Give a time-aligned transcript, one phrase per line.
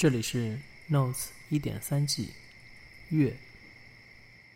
[0.00, 0.56] 这里是
[0.90, 2.30] Notes 一点三 G
[3.10, 3.34] 月，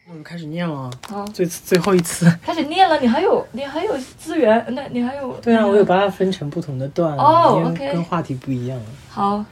[0.08, 2.34] 我们开始念了，啊，最最后一次。
[2.40, 8.80] 开始念了，你还有你还有资源，那你还有对啊，我有把它分成不同的段，哦 OK 跟话题不一样。
[9.10, 9.44] 好，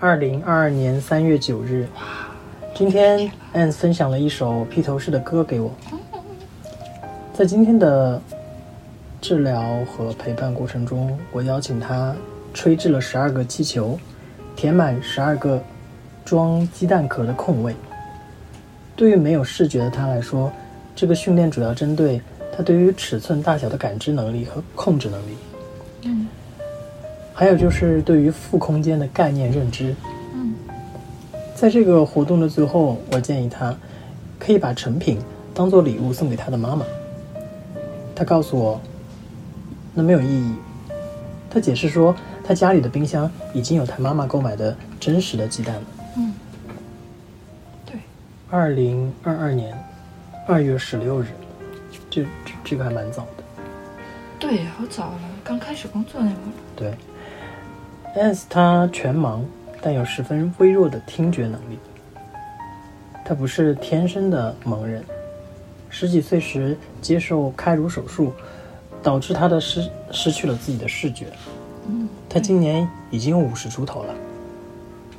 [0.00, 1.86] 二零二二年三月九日，
[2.74, 5.72] 今天 Anne 分享了一首披头士的歌给我。
[7.32, 8.20] 在今天的
[9.20, 12.12] 治疗和陪伴过程中，我邀请他
[12.52, 13.96] 吹制了十二个气球，
[14.56, 15.62] 填满十二个
[16.24, 17.76] 装鸡蛋壳的空位。
[18.96, 20.50] 对于没有视觉的他来说，
[20.94, 22.20] 这个训练主要针对
[22.56, 25.36] 他对于尺寸大小的感知能力和控制能力。
[26.04, 26.26] 嗯
[27.34, 29.94] 还有就是对于负空间的概念认知。
[30.34, 30.54] 嗯
[31.54, 33.76] 在这个活动的最后，我建议他
[34.38, 35.18] 可以把成品
[35.52, 36.86] 当做礼物送给他的妈妈。
[38.14, 38.80] 他告诉我，
[39.92, 40.54] 那没有意义。
[41.50, 42.16] 他解释说，
[42.46, 45.82] 他家里的冰箱已经有他妈妈购买的真实的鸡蛋了。
[46.16, 46.32] 嗯，
[47.84, 47.98] 对，
[48.48, 49.76] 二零二二年
[50.46, 51.26] 二月十六日，
[52.08, 53.42] 这这这个还蛮早的。
[54.38, 56.52] 对，好早了，刚开始工作那会儿。
[56.76, 56.94] 对
[58.14, 59.40] ，S 他全盲，
[59.82, 61.78] 但有十分微弱的听觉能力。
[63.24, 65.02] 他不是天生的盲人，
[65.90, 68.32] 十几岁时接受开颅手术，
[69.02, 71.26] 导致他的失失去了自己的视觉。
[71.88, 74.14] 嗯，他今年已经有五十出头了。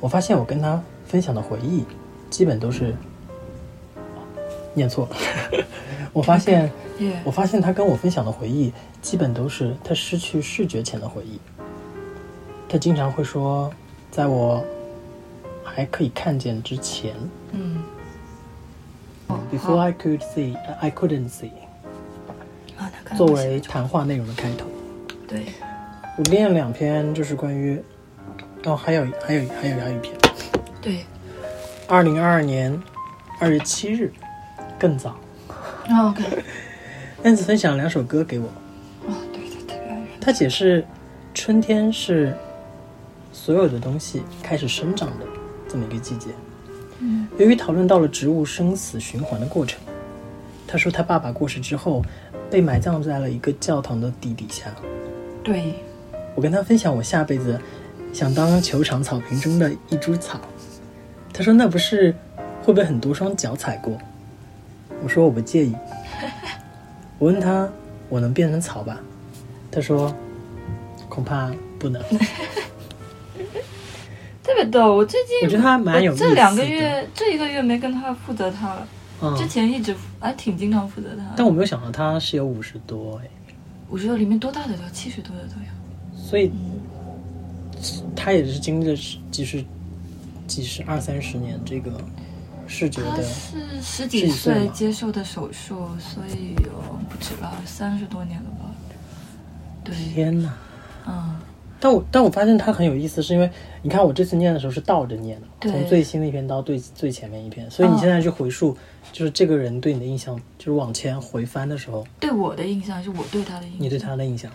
[0.00, 1.84] 我发现我跟他分享的回忆，
[2.30, 2.94] 基本都是
[4.74, 5.16] 念错了。
[6.12, 6.70] 我发现。
[7.22, 11.38] 我发现他跟我分享的回忆，基本都是他失去视觉前的回忆。
[12.68, 13.72] 他经常会说，
[14.10, 14.64] 在我
[15.62, 17.14] 还可以看见之前
[17.52, 17.84] 嗯
[19.52, 21.52] ，，before I could see, I couldn't see，
[23.16, 24.66] 作为谈话内容的开头。
[25.28, 25.52] 对，
[26.18, 27.80] 我练了两篇，就是关于，
[28.64, 30.12] 哦，还有还有还有还有一篇，
[30.82, 31.06] 对，
[31.86, 32.76] 二零二二年
[33.40, 34.12] 二月七日，
[34.80, 35.16] 更早。
[35.88, 36.24] 啊 OK，
[37.22, 38.48] 燕子分享两首歌给我，
[39.06, 40.02] 哦，对对，特别爱。
[40.20, 40.84] 他解释，
[41.32, 42.36] 春天是
[43.32, 45.26] 所有的东西开始生长的
[45.68, 46.30] 这么一个季节。
[46.98, 49.80] 嗯由于讨论到了植物生死循环的过程，
[50.66, 52.04] 他说他爸爸过世之后，
[52.50, 54.64] 被埋葬在了一个教堂的地底下。
[55.44, 55.76] 对，
[56.38, 57.60] 我跟他分享我下辈子
[58.12, 60.38] 想当球场草坪中的一株草，
[61.32, 62.14] 他说那不是
[62.62, 63.98] 会被很多双脚踩过？
[65.02, 65.74] 我说我不介意。
[67.18, 67.68] 我问他
[68.08, 69.00] 我能变成草吧？
[69.68, 70.14] 他说
[71.08, 72.00] 恐怕不能。
[74.44, 74.94] 特别逗。
[74.94, 78.86] 我最近我觉得他蛮有意思这两个月，这一个月没跟他负责他了，
[79.36, 81.24] 之嗯，前一直还挺经常负责他。
[81.36, 83.28] 但我没有想到他是有五十多哎，
[83.90, 85.66] 五十多里面多大的都有，七十多的都有。
[86.20, 86.50] 所以
[88.14, 88.96] 他也是经历了
[89.30, 89.64] 几十、
[90.46, 91.92] 几十二三十年这个
[92.66, 93.22] 视觉他的。
[93.22, 96.70] 是十十几几岁接受的手术，所以有
[97.08, 98.70] 不止了，三十多年了吧？
[99.84, 100.54] 对，天哪！
[101.06, 101.36] 嗯，
[101.80, 108.76] 但我但我发现他很有意思，是因为你看我这次念的时候是倒着念的，对从最新的一篇到最最前面一篇，所以你哦现在去回溯，
[109.12, 113.80] 就是这个人对你的印象，就是往前回翻的时候，对我的印象是我对他的印象。
[113.80, 114.52] 你对他的印象，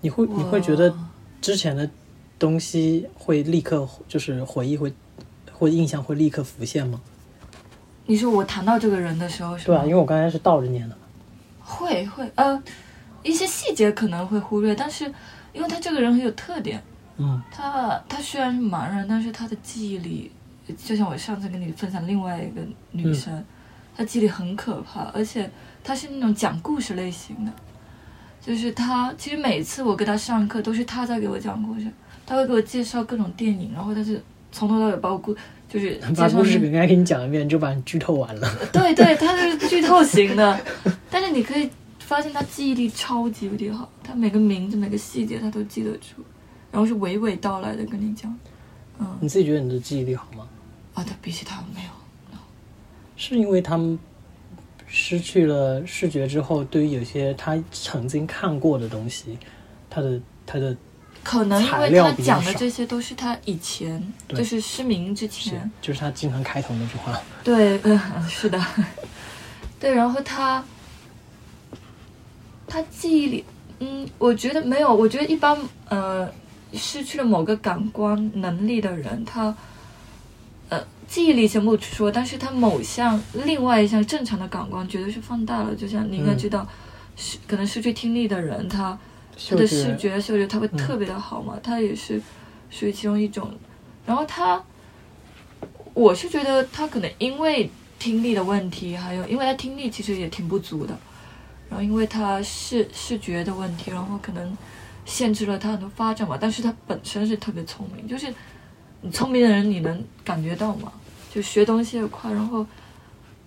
[0.00, 0.94] 你会你会觉得
[1.40, 1.88] 之前的
[2.38, 4.92] 东西会立刻就是回忆会
[5.52, 7.00] 会印象会立刻浮现吗？
[8.06, 9.74] 你说我谈到这个人的时候是吧？
[9.74, 10.96] 对啊，因为我刚才是倒着念的，
[11.60, 12.28] 会会。
[12.34, 12.60] 呃，
[13.22, 15.04] 一些细节可能会忽略，但是
[15.52, 16.82] 因为他这个人很有特点，
[17.18, 17.40] 嗯。
[17.52, 20.32] 他他虽然是盲人，但是他的记忆力，
[20.76, 23.44] 就像我上次跟你分享另外一个女生，
[23.96, 25.48] 她记忆力很可怕，而且
[25.84, 27.52] 她是那种讲故事类型的，
[28.40, 31.86] 就是他其实每次我给他上课都是他在给我讲故事，
[32.26, 35.34] 他会给我介绍各种电影，然后他是从头到尾把我故
[35.68, 38.48] 就是把故事介绍那给刚才给你讲一遍，就把你剧透完了。
[38.72, 40.60] 对对，他是剧透型的，
[41.10, 46.22] 但是你可以发现他记忆力超级无敌好，他每个名字、每个细节他都记得住，
[46.72, 48.34] 然后是娓娓道来的跟你讲。
[48.98, 50.48] 嗯，你自己觉得你的记忆力好吗？
[50.94, 51.90] 啊，他比起他没有，
[53.16, 53.98] 是因为他们
[54.92, 59.38] 失去了视觉之后，对于有些他曾经看过的东西，
[59.88, 60.76] 他的他的
[61.22, 68.60] 可能因为他讲的这些都是他以前就是失明之是前，就是他经常开头那句话， 对，嗯，是的，
[69.78, 70.64] 对，然后他
[72.66, 73.44] 他记忆里，
[73.78, 75.56] 嗯，我觉得没有，我觉得一般
[75.88, 76.28] 呃
[76.72, 79.54] 失去了某个感官能力的人，他
[80.70, 86.66] 呃记忆力先不说，但是他某项另外一项正常的感官绝对是放大了，就像你应该嗯知道，
[87.16, 88.98] 失可能失去听力的人，他
[89.48, 92.20] 他的视觉、嗅觉他会特别的好嘛，嗯他也是
[92.70, 93.52] 属于其中一种
[94.06, 94.64] 然后他，
[95.92, 100.96] 我是觉得他可能因为听力的问题，还有因为他听力其实也挺不足的，
[101.68, 104.56] 然后因为他视视觉的问题，然后可能
[105.04, 106.38] 限制了他很多发展嘛。
[106.40, 108.32] 但是他本身是特别聪明，就是
[109.02, 110.92] 你聪明的人你能感觉到吗？
[111.32, 112.66] 就学东西也快，然后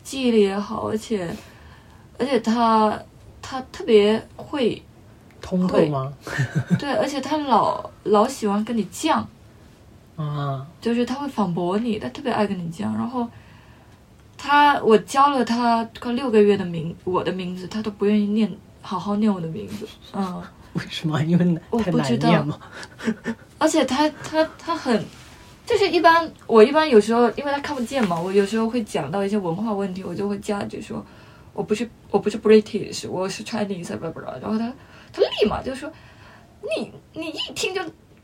[0.03, 1.35] 记忆力也好，而且
[2.17, 2.97] 而且他
[3.41, 4.81] 他特别会
[5.41, 6.13] 通透吗？
[6.79, 9.23] 对，而且他老老喜欢跟你犟。
[10.15, 12.81] 啊，就是他会反驳你，他特别爱跟你犟。
[12.83, 13.27] 然后
[14.37, 19.87] 他，我教了他快六个月的名，我的名字他都不愿意念，好好念我的名字。
[20.13, 20.41] 嗯，
[20.73, 21.19] 为什么？
[21.23, 22.59] 因为我不知道念吗？
[23.57, 25.03] 而且他他他很，
[25.65, 31.05] 就是一般我一般有时候因为他看不见嘛，我有时候会讲到一些文化问题，我就会加一句说，
[31.53, 34.21] 我不是我不是 British，我是 Chinese，不不不。
[34.21, 34.71] 然后他
[35.11, 35.91] 他立马就说，
[36.61, 37.81] 你你一听就。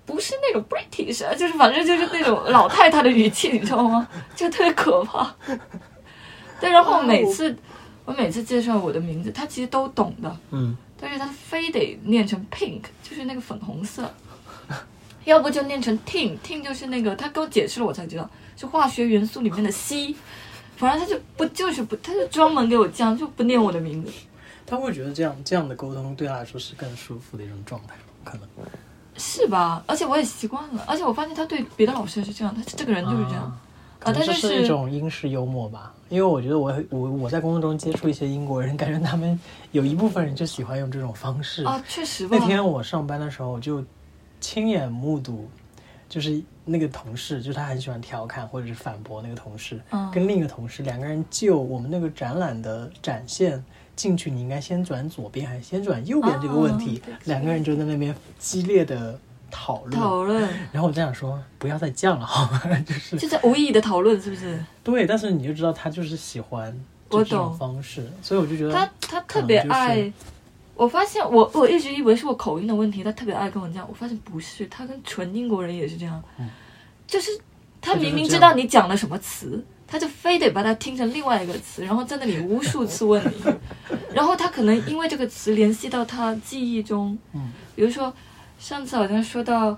[0.10, 4.08] 不是那种 British，啊就是反正就是那种老太太的语气，你知道吗？
[4.36, 5.32] 就特别可怕。
[6.60, 7.56] 对，然后每次
[8.06, 14.12] 我每次介绍我的名字，他其实都懂的，嗯，但是他非得念成 pink，就是那个粉红色，
[15.30, 20.14] 要不就念成 tin，tin 就是那个他给我解释了我才知道是化学元素里面的硒，
[20.76, 24.12] 反正他就不就是不，他就专门给我这样就不念我的名字。
[24.66, 28.48] 他会觉得这样这样的沟通对他来说是更舒服的一种状态，可能。
[29.18, 29.84] 是吧？
[29.86, 33.44] 而且我也习惯了，而且我发现他对别的老师也是这样，他这个人就是这样。
[33.44, 33.60] 啊
[34.02, 39.38] 他就这是一种英式幽默吧，因为我觉得我我我在工作中接触一些英国人，感觉他们
[39.74, 41.66] 有一部分人就喜欢用这种方式。
[41.66, 42.38] 啊，确实吧。
[42.40, 43.84] 那天我上班的时候就
[44.40, 45.50] 亲眼目睹，
[46.08, 53.64] 就是那个同事，就是他很喜欢调侃或者是反驳那个同事，嗯跟另一个同事两个人就我们那个展览的展现
[53.96, 59.20] 进去，你应该先转左边还是先转右边这个问题，哦两个人就在那边激烈的
[59.52, 60.00] 讨论。
[60.00, 62.62] 讨论，然后我在想说，不要再犟了，好吗？
[62.88, 64.64] 就是就在无意义的讨论，是不是？
[64.84, 66.74] 对，但是你就知道他就是喜欢
[67.10, 70.12] 这种方式，所以我就觉得他他特别爱。
[70.80, 73.86] 我发现我我一直以为是我口音的问题，他特别爱跟我这样。
[73.90, 76.50] 我发现不是，他跟纯英国人也是这样，嗯。
[77.06, 77.32] 就是
[77.82, 83.54] 他明明知道你讲了什么词，他就非得把它听成另外一个词，然后在那里无数次问你，
[84.16, 87.52] 然后他可能因为这个词联系到他记忆中，嗯。
[87.76, 88.14] 比如说
[88.58, 89.78] 上次好像说到，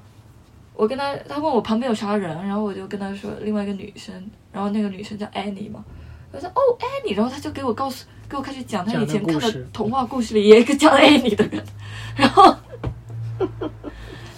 [0.75, 4.13] 我跟他他问我旁边有啥人，然后我就跟他说另外一个女生，
[4.51, 5.83] 然后那个女生叫 Annie 嘛，
[6.31, 11.61] 我说哦 Annie，然后他就给我告诉给我开始讲他以前看的童话故事里也有一个叫 Annie 的人，
[12.15, 12.55] 然后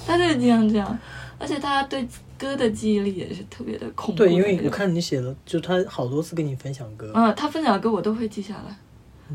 [0.08, 0.98] 他就是这样这样，
[1.38, 8.76] 而且他对歌的记忆力也是特别的恐怖的对，因为我看你写的，就他好多次跟你分享歌，嗯，他分享的歌我都会记下来。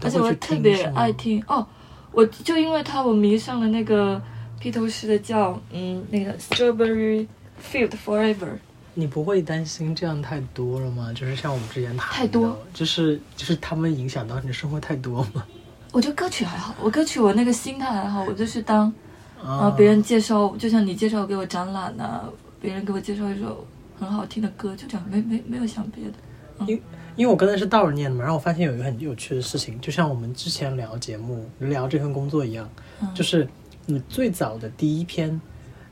[0.03, 1.65] 而且我特别爱听哦，
[2.11, 4.21] 我就因为他，我迷上了那个
[4.59, 7.29] 披头士的叫嗯那个 Strawberry
[7.63, 8.59] Field Forever，
[8.99, 11.13] 你不会担心这样太多了吗？
[11.15, 15.45] 就是像我们之前谈太多，就是就是他们影响到你的生活太多吗？
[15.93, 18.93] 我觉得歌曲还好，我歌曲我那个心态还好，我就是当
[19.41, 22.25] 啊啊别人介绍，就像你介绍给我展览呐、
[22.61, 23.65] 别人给我介绍一首
[24.01, 26.73] 很好听的歌，就这样，没没没有想别的。
[27.15, 32.69] 因为我刚才是倒着念的嘛，然后我发现有一个很有趣的事情，就像我们之前聊节目、聊这份工作一样，
[33.01, 33.49] 嗯就是
[33.87, 35.41] 你最早的第一篇，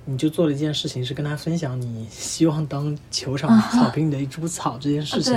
[0.06, 5.36] 你就做了一件事情，是跟他分享你希望当球场草坪里的一株草这件事情。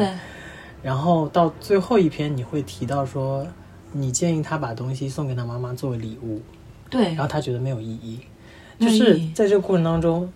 [0.81, 3.45] 然后到最后一篇，你会提到说，
[3.91, 6.41] 你建议他把东西送给他妈妈作为礼物，
[6.89, 8.21] 对然后他觉得没有意义。
[8.79, 10.31] 就是在这个过程当中，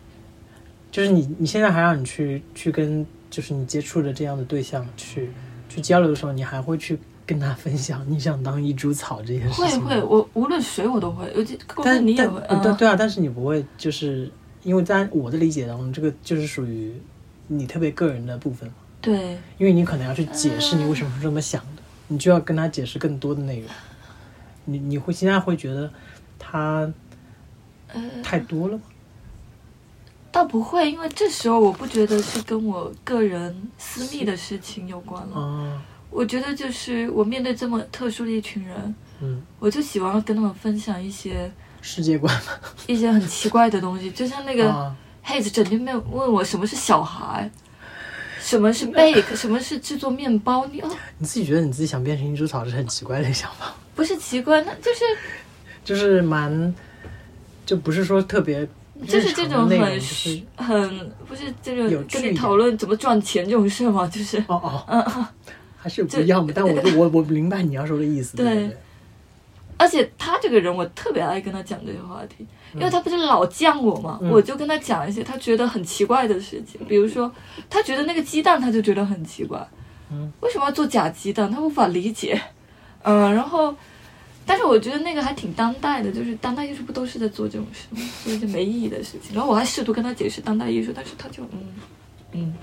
[0.92, 5.32] 就是你你现在还让你去去跟就是你接触的这样的对象去
[5.70, 14.30] 去交流的时候，你还会去跟他分享你想当一株草这件事情吗会会，我无论谁我都会，尤其但是你也但会，对对啊，但是你不会就是
[14.64, 16.94] 因为在我的理解当中，这个就是属于
[17.48, 19.38] 你特别个人的部分嘛，对。
[19.58, 23.70] 因为你可能要去解释你为什么是这么想的，你就要跟他解释更多的内容。
[24.66, 25.90] 你你会现在会觉得
[26.40, 26.92] 他
[27.94, 28.84] 呃太多了吗？
[30.32, 35.40] 倒不会，因为这时候我不觉得是跟我个人私密的事情有关了。
[35.40, 41.52] 啊，我觉得就是我面对这么特殊的一群人，嗯，我就喜欢跟他们分享一些
[41.82, 42.34] 世界观
[42.86, 47.50] 一些很奇怪的东西，就像那个啊，黑子整天没有问我什么是小孩，
[48.40, 55.04] 什么是 bake，什么是制作面包，你哦你自己觉得你自己想变成一株草是很奇怪的想法，不是奇怪，那就是
[55.84, 56.74] 就是蛮，
[57.66, 58.68] 就不是说特别
[59.08, 65.26] 就是这种很就是很不是这种跟你讨论怎么赚钱这种事嘛，就是哦哦，嗯嗯。
[65.84, 66.54] 还是有不一样的。
[66.54, 68.78] 但我 我我明白你要说的意思，对对对对，
[69.76, 77.30] 而且他这个人，我特别爱跟他讲这些话题，因为他不是老犟我嘛，嗯我就跟他讲一些他觉得很奇怪的事情，比如说
[77.70, 79.68] 他觉得那个鸡蛋，他就觉得很奇怪，
[80.10, 81.52] 嗯，为什么要做假鸡蛋？
[81.52, 82.40] 他无法理解，
[83.02, 83.76] 嗯、 然后，
[84.46, 87.88] 但是我觉得那个还挺当代的，就是当代艺术不都是在做这种事？
[88.24, 89.36] 做一些没意义的事情。
[89.36, 91.60] 然后我还试图跟他解释当代艺术，但是他就嗯
[92.34, 92.54] 嗯，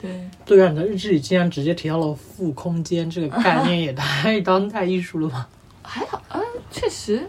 [0.00, 0.10] 对。
[0.44, 5.48] 对啊，你的日志里竟然直接提到了负空间这个概念，也太当代艺术了吧？
[5.82, 6.40] 还好，啊，
[6.70, 7.28] 确实，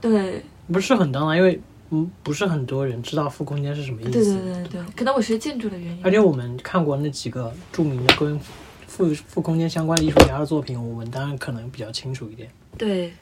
[0.00, 4.10] 对，不是很当代，因为嗯，不是很多人知道负空间是什么意思。
[4.10, 6.00] 对对对对，可能我学建筑的原因。
[6.02, 8.38] 而且我们看过那几个著名的跟
[8.86, 12.50] 负负空间相关的艺术家的作品，我们当然可能比较清楚一点。
[12.76, 13.12] 对，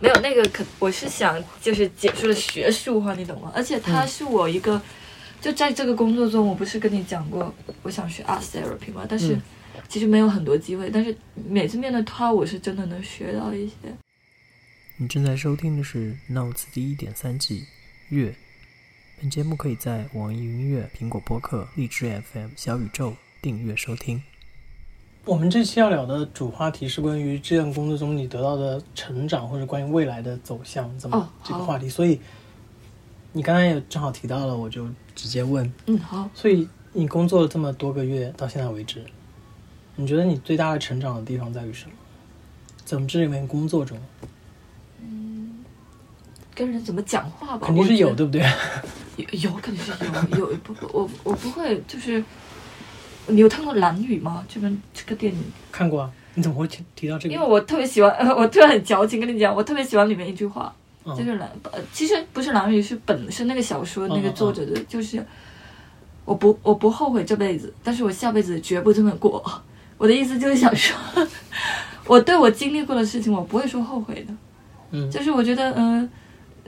[0.00, 3.50] 没有那个可，我是想就是解释了学术化，你懂吗？
[3.54, 4.80] 而且它是我一个，
[5.40, 9.06] 就在这个工作中，我不是跟你讲过，我想学 art therapy 吗？
[9.08, 9.42] 但是嗯
[9.88, 11.16] 其实没有很多机会，但是
[11.48, 13.74] 每次面对它，我是真的能学到一些。
[14.98, 17.64] 你正在收听的是《Notes》第一点三季
[18.10, 18.34] 月。
[19.20, 24.22] 本节目可以在网易云音乐、苹果播客、荔枝 FM、小宇宙订阅收听。
[25.24, 31.88] 我们这期要聊的主话题是关于这份工作中你得到的成长，或者关于未来的走向怎么、这个话题。
[31.88, 32.20] 所以
[33.38, 35.72] 你刚才也正好提到了，我就直接问。
[35.86, 39.04] 嗯，好，所以你工作了这么多个月，到现在为止，
[39.94, 41.92] 你觉得你最大的成长的地方在于什么？
[42.84, 43.96] 怎么这里面工作中
[45.00, 45.64] 嗯
[46.52, 48.42] 跟人怎么讲话吧，肯定是有，对不对？
[49.16, 49.92] 有，有肯定是
[50.36, 52.24] 有，有不不，我我不会就是。
[53.28, 54.44] 你有看过《蓝雨》吗？
[54.48, 55.40] 这边这个电影，
[55.70, 56.10] 看过啊？
[56.34, 57.34] 你怎么会提提到这个？
[57.36, 60.74] 因为我特别喜欢，呃， 我突然很矫情跟你讲，我特别喜欢里面一句话，
[61.08, 65.24] 嗯就是蓝，呃，其实不是蓝雨，是本是那个小说那个作者的，就是
[66.24, 69.42] 我不我不后悔这辈子，但是我下辈子绝不这么过。
[69.96, 70.96] 我的意思就是想说，
[72.06, 74.34] 我对我经历过的事情，我不会说后悔的，
[74.92, 76.08] 嗯就是我觉得，嗯、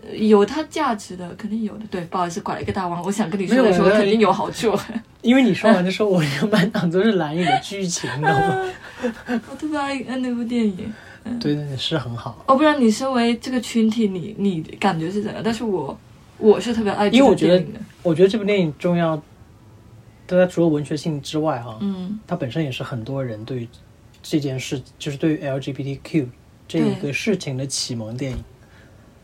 [0.02, 1.84] 呃，有它价值的，肯定有的。
[1.90, 4.76] 对，不好意思，拐了一个大弯，我想跟你说的时候肯定有好处。
[5.22, 8.64] 因为你说完的时候，我就满脑子都是蓝雨的剧情，你知道吗？
[9.50, 10.92] 我特别爱看那部电影。
[11.24, 12.44] 对对对，是很好。
[12.46, 15.42] 我不知道你身为这个群体，你你感觉是怎样？
[15.44, 15.96] 但是我
[16.38, 17.64] 我是特别爱这部因为我觉得。
[18.02, 19.14] 我觉得这部电影重要，
[20.26, 23.68] 大家除了文学性之外，哈，嗯，它本身也是很多人对于
[24.22, 26.26] 这件事，就是对于 LGBTQ
[26.66, 28.42] 这一个事情的启蒙电影，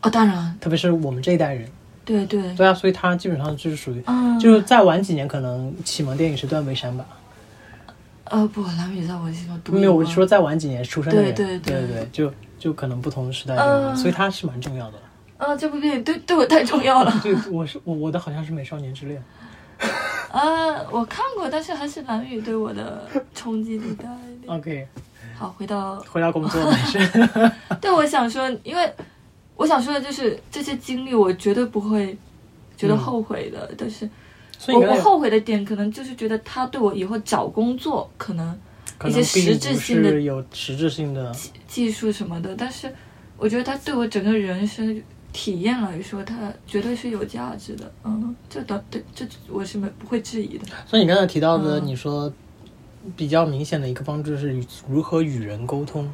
[0.03, 1.67] 哦，当然，特别是我们这一代人。
[2.05, 7.03] 对对，对啊，所以它基本上就是属于，嗯，就是再晚几年，可能启蒙电影是断背山吧。
[8.29, 14.97] 呃不，蓝雨在我心中独一没有，我说再晚几年出生的人，对对对对对就就可能不同时代的所以他是蛮重要的。
[15.37, 17.19] 啊，这部电影对对我太重要了。
[17.21, 19.23] 对，我是我我的好像是《美少年之恋》。
[20.33, 24.57] 呃，我看过，但是还是蓝雨对我的冲击力大一点。
[24.57, 24.87] OK，
[25.37, 27.29] 好，回到回到工作没事。
[27.79, 28.91] 对，我想说，因为
[29.55, 32.17] 我想说的就是这些经历，我绝对不会
[32.75, 33.71] 觉得嗯后悔的。
[33.77, 34.09] 但是
[34.67, 38.59] 我我后悔的点，可能就是觉得他对我以后找工作可能
[39.05, 41.35] 一些实质性的有实质性的，
[41.67, 42.93] 技术什么的，但是
[43.37, 47.91] 我觉得他对我整个人生体验来说，他绝对是有价值的。
[48.03, 50.65] 嗯，这倒对，这我是没不会质疑的。
[50.87, 52.31] 所以你刚才提到的，嗯你说
[53.15, 54.59] 比较明显的一个方式是
[54.89, 56.11] 如何与人沟通。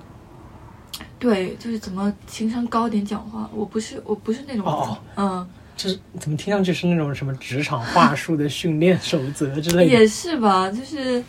[1.18, 5.89] 对，就是怎么情商高点讲话，我不是我不是那种，哦嗯，这
[6.20, 9.86] 怎么听上去是那种什么职场话术的训练守则之类的？
[9.86, 11.24] 也是吧，就是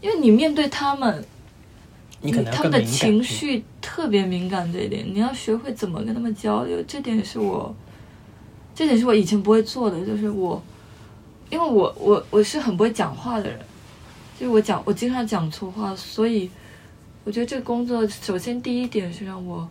[0.00, 1.24] 因为你面对他们，
[2.20, 2.82] 你可能他们的。
[2.84, 7.74] 情绪特别敏感，这一点你要学会怎么跟他们交流，这点是我，
[8.74, 10.62] 这点是我以前不会做的，就是我，
[11.50, 13.58] 因为我我我是很不会讲话的人，
[14.38, 16.50] 就是我讲我经常讲错话，所以
[17.24, 19.68] 我觉得这个工作首先第一点是让我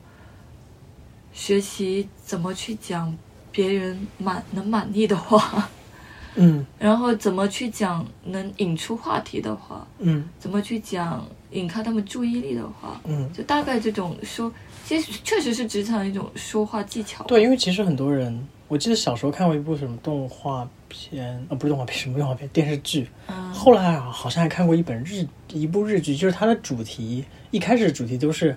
[1.34, 3.15] 学习怎么去讲
[3.55, 5.69] 别人满能满意的话，
[6.35, 6.65] 嗯。
[6.77, 10.27] 然后怎么去讲能引出话题的话，嗯。
[10.38, 14.51] 怎么去讲引开他们注意力的话，嗯，就大概这种说，
[14.85, 17.24] 其实确实是职场一种说话技巧。
[17.24, 23.07] 对，因为其实很多人，我记得小时候看过一部什么动画片，哦，不是动画片， 什么动画片电视剧。
[23.27, 28.55] 嗯，后来啊，好像还看过一本日一部日剧，就是它的主题一开始主题都是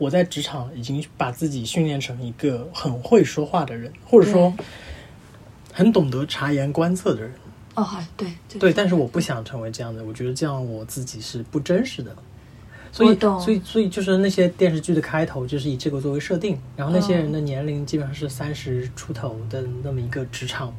[0.00, 4.52] 我在职场已经把自己训练成一个很会说话的人，或者说
[5.72, 7.30] 很懂得察言观色的人。
[7.74, 8.26] 哦，还对
[8.58, 12.16] 对，但是我不想成为这样的，我觉得这样我自己是不真实的。
[12.90, 20.74] 所以，所以，所以就是那些电视剧的开头就是以这个作为设定，然后那些嗯人的年龄基本上是三十出头的那么一个职场，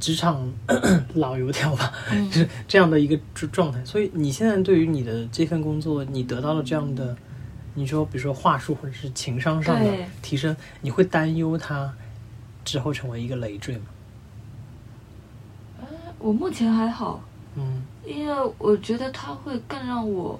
[0.00, 0.52] 职场
[1.14, 3.84] 老油条吧，嗯就是这样的一个状状态。
[3.84, 7.16] 所以你现在对于你的这份工作，你得到了这样的，
[7.78, 11.94] 你说比如说话术或者是情商上的提升，你会担忧他
[12.64, 13.84] 之后成为一个累赘吗？
[16.18, 17.22] 我目前还好，
[17.54, 17.82] 嗯。
[18.04, 20.38] 因为我觉得他会更让我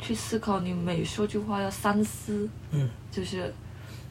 [0.00, 2.88] 去思考，你每说句话要三思，嗯。
[3.10, 3.52] 就是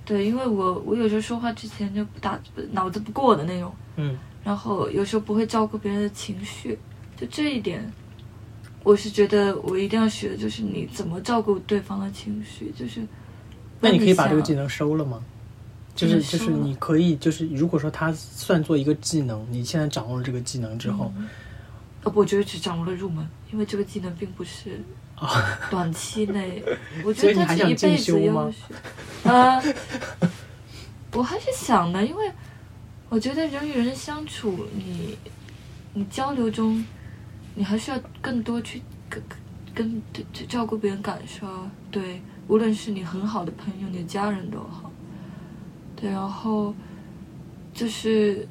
[0.05, 2.39] 对，因为我我有时候说话之前就不打
[2.71, 4.17] 脑子不过的那种，嗯。
[4.43, 6.79] 然后有时候不会照顾别人的情绪，
[7.17, 7.91] 就这一点，
[8.83, 13.01] 我是觉得我一定要学的就是你怎么照顾对方的情绪，就是。
[13.81, 15.24] 那你可以把这个技能收了吗？
[15.95, 21.12] 就是嗯就是你可以就是如果说它算作一个技能，你现在掌握了这个技能之后，
[22.03, 24.81] 呃，我觉得只掌握了入门，因为这个技能并不是
[25.69, 26.63] 短期内，
[27.03, 28.57] 我觉得它你还想进是一辈子要学。
[29.24, 29.62] 呃，
[31.13, 32.31] 我还是想的，因为
[33.09, 35.17] 我觉得人与人相处，你
[35.93, 36.86] 你交流中，
[37.55, 39.21] 你还是要更多去跟
[39.75, 41.47] 跟跟照顾别人感受，
[41.91, 44.91] 对，无论是你很好的朋友，你的家人都好，
[45.95, 46.73] 对，然后
[47.73, 48.47] 就是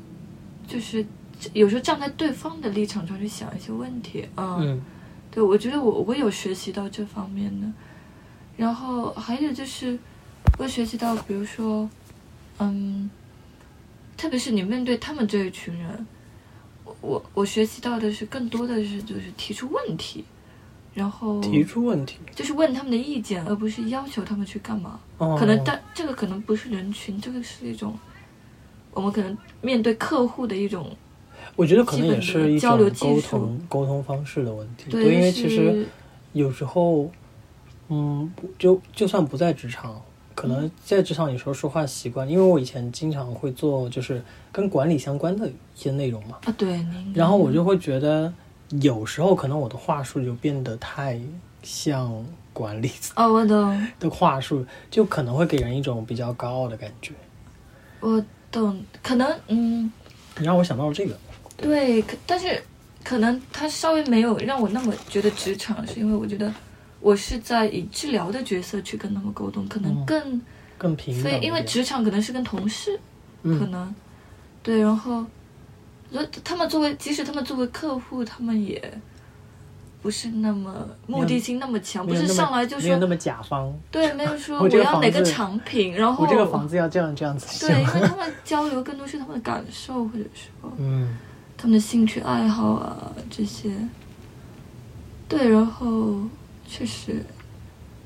[0.67, 1.05] 就是
[1.53, 4.83] 有时候站在对方的立场上去想一些问题，嗯，嗯
[5.31, 7.67] 对我觉得我我有学习到这方面的，
[8.57, 9.99] 然后还有就是
[10.59, 11.89] 我学习到，比如说，
[12.59, 13.11] 嗯，
[14.17, 16.07] 特别是你面对他们这一群人，
[17.01, 20.25] 我我我学习到的是更多的是就是提出问题，
[20.95, 24.99] 然后提出问题，就是问他们的意见，而不是要求他们去干嘛。
[25.19, 27.97] 哦可能但这个可能不是人群，这个是一种
[28.93, 30.91] 我们可能面对客户的一种
[31.57, 35.87] 我觉得可能也是交流种沟通沟通方式的问题，对，因为其实
[36.33, 37.11] 有时候，
[37.89, 40.01] 嗯，就就算不在职场，
[40.39, 48.33] 可能在职场有时候说话习惯，因为我以前经常会做就是跟管理相关的一些内容嘛，啊，对，您然后我就会觉得
[48.81, 51.21] 有时候可能我的话术就变得太
[51.65, 57.13] 像管理哦，我懂，的话术，就可能会给人一种比较高傲的感觉。
[57.99, 59.91] 我懂，可能嗯。
[60.39, 61.19] 你让我想到了这个，
[61.57, 62.63] 对，可但是
[63.03, 66.55] 可能他稍微没有让我那么觉得职场，是因为我觉得
[67.01, 70.43] 我是在以治疗的角色去跟他们沟通，可能嗯更
[70.77, 71.45] 更平等一非，点。
[71.45, 72.97] 因为职场可能是跟同事，
[73.43, 73.95] 可嗯能
[74.63, 75.25] 对，然后，
[76.11, 78.83] 所以他们作为即使他们作为客户，他们也
[80.03, 80.75] 不是那么
[81.07, 88.01] 目的性那么强，不是上来就说没有那么甲方，对，没有说我要哪个产品，然后我这个房子要这样这样子对，因。
[88.01, 90.73] 为他们交流更多是他们的感受，或者说。
[90.79, 91.17] 嗯
[91.61, 93.69] 他们的兴趣爱好啊这些。
[95.29, 96.21] 对，然后
[96.69, 97.25] 确实，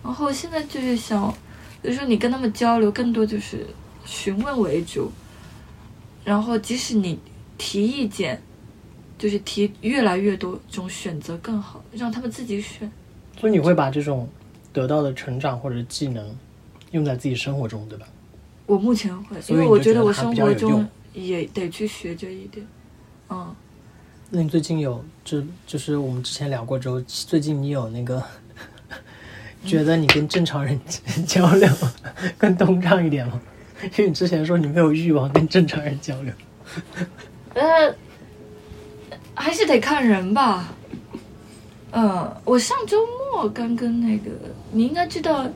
[0.02, 1.30] 然后现在就是想，
[1.82, 3.66] 比如说你跟他们交流，更多就是
[4.04, 5.10] 询问为主，
[6.24, 7.18] 然后即使你
[7.58, 8.40] 提意见，
[9.18, 12.90] 就是提越来越多种选择更好，让他们自己选。
[13.38, 14.28] 所以你会把这种
[14.72, 16.34] 得到的成长或者技能
[16.92, 18.06] 用在自己生活中，对吧？
[18.66, 22.64] 我目前会，所以因为我觉得得我生活中也得去学这一点。
[23.28, 23.54] 嗯，
[24.30, 28.22] 那你最近有就就是我们之前聊过之后，最近你有那个
[29.64, 30.78] 觉得你跟正常人
[31.26, 31.68] 交流
[32.38, 33.40] 更通畅一点吗？
[33.96, 36.32] 因为你之前说你没有欲望跟正常人交流。
[37.54, 37.94] 呃，
[39.34, 40.72] 还是得看人吧。
[41.90, 42.98] 嗯，我上周
[43.34, 44.30] 末刚跟那个，
[44.70, 45.46] 你应该知道，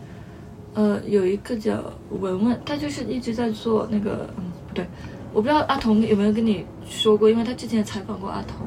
[0.74, 4.86] 呃，有一个叫文文，他就是一直在做那个，嗯，不对，
[5.32, 8.66] 我不知道阿童有没有跟你说过，因为他之前采访过阿童，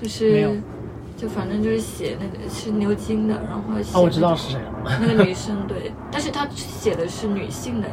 [0.00, 0.54] 就是没有，
[1.22, 4.72] 就反正就是写那个是牛津的，然后写哦，我知道是谁了。
[5.00, 7.88] 那个女生对，但是她写的是女性的。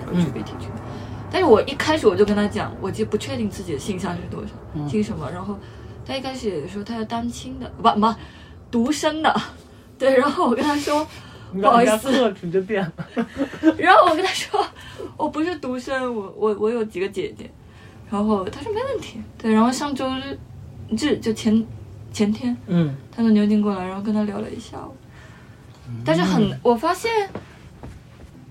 [1.31, 5.29] 但是我一开始我就跟她讲，我就不确定自己的性向是多少，姓什么。
[5.29, 5.55] 然后
[6.03, 8.15] 她一开始也说她要单亲的，不不，
[8.71, 9.41] 独生的。
[9.99, 11.05] 对，然后我跟她说，
[11.53, 12.91] 不好意思，特质就变了。
[13.77, 14.65] 然后我跟她说，
[15.15, 17.47] 我不是独生，我我我有几个姐姐。
[18.09, 19.21] 然后她说没问题。
[19.37, 20.35] 对，然后上周日
[20.97, 21.63] 日就前
[22.11, 24.95] 前天，嗯，他从牛津过来，然后跟他聊了一下午。
[26.05, 27.09] 但是很，我发现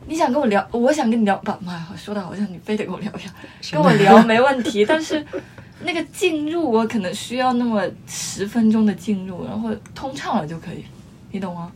[0.06, 3.30] 你想跟我聊，我想跟你聊，不，妈呀，说的好像你非得跟我聊一下，
[3.76, 5.24] 跟我聊没问题， 但是
[5.84, 10.84] 那个进入我可能需要那么十分钟的进入，然后通畅了就可以，
[11.30, 11.70] 你懂吗？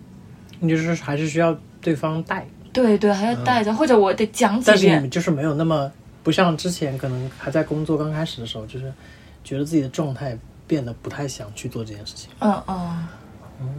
[0.58, 5.10] 你就是还是需要对方带，对对，还要带着，或者我得讲几但是你们遍。
[5.10, 5.90] 就是没有那么
[6.22, 8.92] 不像之前可能还在工作刚开始的时候，就是
[9.44, 10.36] 觉得自己的状态
[10.72, 13.06] 变得不太想去做这件事情，嗯嗯，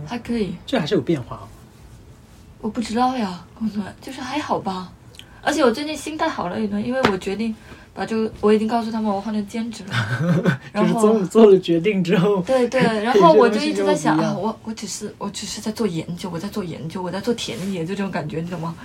[0.06, 0.54] 还可以。
[0.64, 1.48] 这还是有变化。
[2.62, 4.92] 我不知道呀，工作就是还好吧。
[5.42, 7.56] 而且我最近心态好了一点，因为我决定
[7.96, 9.94] 把这个，我已经告诉他们我换成兼职了。
[10.76, 18.76] 就是然后做做了决定之后，对 对，然后我就一直在想啊，我我只是我只是在做研究，我在做研究，我在做田野，就这种感觉，你懂吗？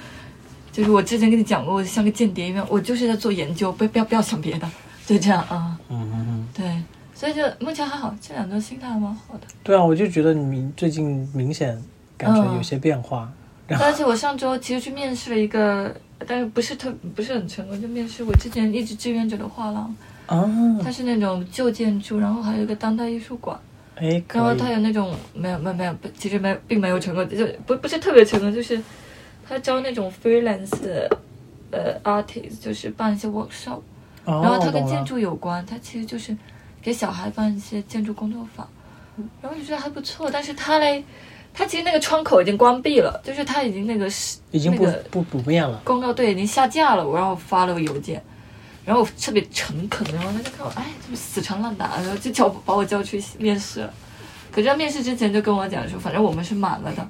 [0.72, 4.66] 就是我之前跟你讲过，我像个间谍一样，我就是在做研究，不不要不要想别的，
[5.06, 5.78] 就这样啊。
[5.90, 6.82] 嗯嗯嗯，对，
[7.18, 9.40] 所以就目前还好，这两周心态还蛮好的。
[9.64, 11.76] 对啊，我就觉得你明最近明显
[12.16, 13.28] 感觉有些变化。
[13.70, 15.92] 而且我上周其实去面试了一个，
[16.28, 19.92] 但是不是特不是很成功，就面试我之前一直志愿者的画廊，
[20.26, 20.48] 啊，
[20.80, 23.58] 它是那种旧建筑，然后还有一个当代艺术馆，
[23.96, 28.80] 哎，然后它有那种没有没有没有，其实没有并没有成功，就不不是特别成功，就是
[29.48, 31.18] 他招那种 freelance 的
[31.72, 33.80] 呃 artist，就是办一些 workshop，
[34.24, 36.34] 然然后它跟建筑有关，它其实就是
[36.80, 38.68] 给小孩办一些建筑工作坊，
[39.42, 41.04] 然后就觉得还不错，但是他嘞，
[41.52, 45.80] 他其实那个窗口已经关闭了，就是他已经那个是已经不那个不不变了。
[45.84, 48.22] 公告对已经下架了，我然后发了个邮件，
[48.84, 53.92] 然后我特别诚恳，然后他就看我，哎，怎么死缠烂打，然后就叫把我叫去面试了。
[54.50, 57.06] 可是他面试之前就跟我讲说，反正我们是满了的，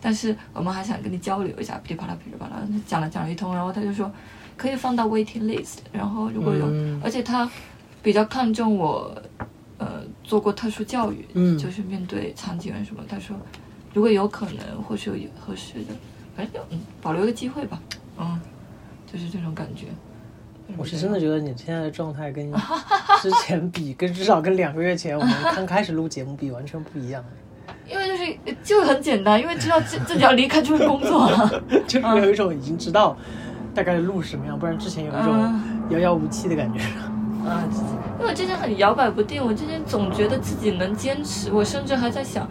[0.00, 4.10] 但是我们还想跟你交流一下，噼里啪啦噼里啪啦，讲了讲了一通，然后他就说
[4.56, 7.48] 可以放到 waiting list，然后如果有，嗯而且他
[8.02, 9.12] 比较看重我，
[9.78, 13.36] 呃，做过特殊教育，嗯就是面对残疾人什么，他说
[13.92, 15.94] 如果有可能或是有合适的，
[16.36, 17.80] 反正就嗯保留一个机会吧，
[18.18, 18.40] 嗯，
[19.10, 19.86] 就是这种感觉。
[20.76, 22.52] 我是真的觉得你现在的状态跟
[23.22, 27.24] 之前比，跟至少跟两个月前我们刚开始录节目比完全不一样，
[27.88, 31.62] 因为就是就很简单，因为知道自自己要离开这份工作了。
[31.88, 33.16] 就有一种已经知道
[33.74, 36.80] 大概路是什么样，不然之前有一种嗯遥遥无期的感觉。
[37.48, 37.64] 啊，
[38.18, 42.48] 因为我之前很摇摆不定，我之前总觉得自己能坚持，我甚至还在想，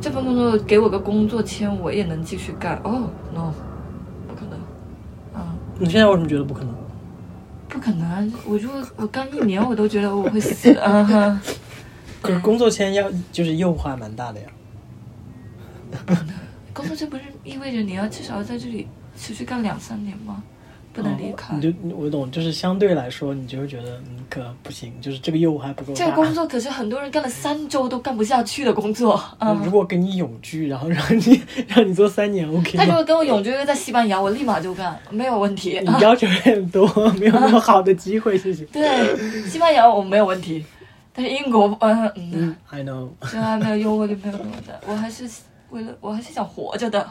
[0.00, 2.80] 这份工作给我个工作签，我也能继续干。
[2.84, 3.52] 哦，no，
[4.26, 4.58] 不可能，
[5.34, 6.74] 啊，你现在为什么觉得不可能？
[7.68, 8.32] 不可能！
[8.46, 10.72] 我如果我干一年，我都觉得我会死。
[10.82, 11.40] 嗯哼，
[12.22, 14.48] 可是工作签要就是诱惑还蛮大的呀。
[16.72, 20.42] 工作签不是意味着你要至少要在这里持续干两三年吗？
[20.98, 21.54] 不能离开。
[21.54, 25.94] 哦你就我懂，就是相对来说，你就会觉得嗯可不行，就是这个业务还不够。
[25.94, 29.22] 这个工作可是很多人干了三周都干不下去的工作。
[29.38, 32.76] 嗯，如果给你永居，然后让你让你做三年，OK？
[32.76, 35.80] 他如果给我永居在西班牙，我立马就干，没有问题。
[35.80, 36.86] 你要求有点多，
[37.18, 38.64] 没有那么好的机会，谢谢。
[38.72, 40.64] 对，西班牙我没有问题，
[41.12, 43.08] 但是英国，嗯嗯，嗯，I know。
[43.30, 44.80] 这还没有诱惑就没有那么的。
[44.86, 45.28] 我还是
[45.70, 47.08] 为了，我还是想活着的，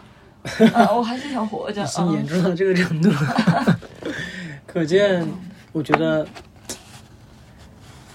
[0.74, 1.86] 嗯，我还是想活着。
[1.86, 3.12] 是严嗯，重到这个程度，
[4.66, 5.26] 可见，
[5.72, 6.28] 我觉得，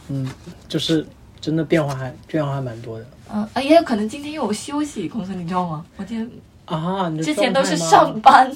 [0.09, 0.29] 嗯，
[0.69, 1.07] 就是
[1.41, 5.85] 真的变化还变化还蛮多的嗯，啊，也有可能今天因为我休息，公司你知道吗？
[5.97, 6.31] 我今天
[6.67, 7.09] 啊。
[7.09, 8.51] 你之前都是上班，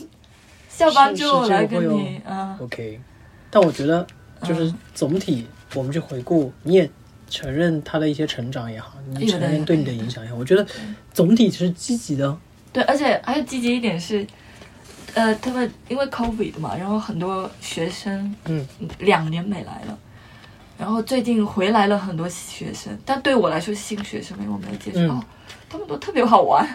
[0.69, 3.01] 下班是之后来跟你，嗯，OK，
[3.51, 4.07] 但我觉得
[4.43, 6.89] 就是嗯总体，我们去回顾，你也
[7.29, 10.65] 承认他的一些成长也好，你承认对你的影响也好，我觉得
[11.13, 12.37] 总体是积极的。
[12.77, 14.27] 对，而且还有积极一点是，
[15.15, 18.67] 呃，他们因为 COVID 嘛，然后很多学生嗯，
[18.99, 19.99] 两年没来了，
[20.79, 25.25] 然后最近回来了很多学生，但对我来说新学生，因为我没有接触，嗯哦，
[25.71, 26.69] 他们都特别好玩，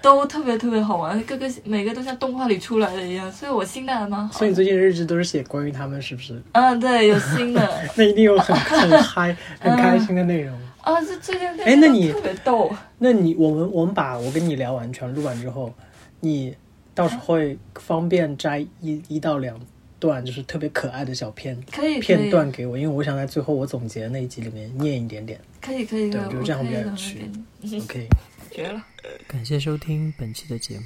[0.00, 4.38] 都特别特别好玩，各个每个都像动画里出来的一样，所以我心态还蛮好。
[4.38, 6.42] 所以你最近日志都是写关于他们，是不是？
[6.52, 7.60] 嗯，对，有新的
[7.94, 8.56] 那一定有很
[8.88, 10.58] 很嗨、很开心的内容。
[10.84, 15.72] 啊，这最近哎那你特别逗，那你我们我们把我跟你聊完全录完之后，
[16.20, 16.54] 你
[16.94, 19.58] 到时候会方便摘一一到两
[19.98, 25.40] 段，就是特别可爱的小片可以片段给我，因为我想在最后我总结的那一集里面念一点点。
[25.60, 27.30] 可以可以，对我觉得这样比较有趣
[27.82, 28.08] OK，
[28.52, 28.84] 绝了。
[29.26, 30.84] 感谢收听本期的节目，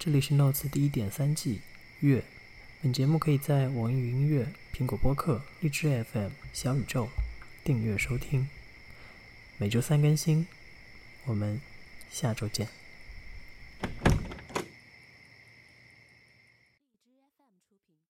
[0.00, 1.60] 这里是 Notes 第一点三季
[2.00, 2.24] 月。
[2.82, 7.08] 本节目可以在网易云音乐、苹果播客、荔枝 FM、小宇宙
[7.64, 8.46] 订阅收听，
[9.58, 10.46] 每周三更新。
[11.24, 11.60] 我们
[12.10, 12.85] 下周见。